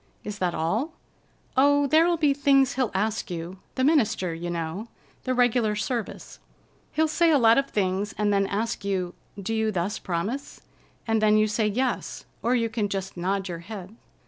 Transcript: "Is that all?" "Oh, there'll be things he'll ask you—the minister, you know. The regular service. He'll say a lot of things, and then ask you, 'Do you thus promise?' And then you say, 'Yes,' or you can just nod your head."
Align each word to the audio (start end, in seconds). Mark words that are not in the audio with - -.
"Is 0.23 0.39
that 0.39 0.55
all?" 0.55 0.93
"Oh, 1.55 1.85
there'll 1.85 2.17
be 2.17 2.33
things 2.33 2.73
he'll 2.73 2.89
ask 2.95 3.29
you—the 3.29 3.83
minister, 3.83 4.33
you 4.33 4.49
know. 4.49 4.87
The 5.25 5.35
regular 5.35 5.75
service. 5.75 6.39
He'll 6.93 7.07
say 7.07 7.29
a 7.29 7.37
lot 7.37 7.59
of 7.59 7.69
things, 7.69 8.15
and 8.17 8.33
then 8.33 8.47
ask 8.47 8.83
you, 8.83 9.13
'Do 9.39 9.53
you 9.53 9.71
thus 9.71 9.99
promise?' 9.99 10.59
And 11.05 11.21
then 11.21 11.37
you 11.37 11.45
say, 11.45 11.67
'Yes,' 11.67 12.25
or 12.41 12.55
you 12.55 12.67
can 12.67 12.89
just 12.89 13.15
nod 13.15 13.47
your 13.47 13.59
head." 13.59 13.95